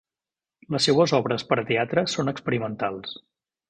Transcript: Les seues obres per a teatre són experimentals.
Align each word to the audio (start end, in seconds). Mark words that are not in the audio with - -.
Les 0.75 0.87
seues 0.89 1.13
obres 1.19 1.47
per 1.53 1.59
a 1.65 1.69
teatre 1.69 2.07
són 2.17 2.35
experimentals. 2.37 3.19